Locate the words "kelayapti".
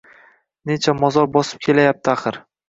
1.69-2.13